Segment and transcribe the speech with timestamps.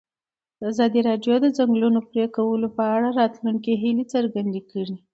[0.69, 4.95] ازادي راډیو د د ځنګلونو پرېکول په اړه د راتلونکي هیلې څرګندې کړې.